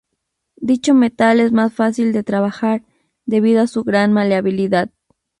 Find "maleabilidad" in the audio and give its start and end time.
4.13-4.89